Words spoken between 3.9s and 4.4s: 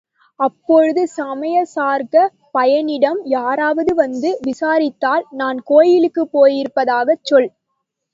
வந்து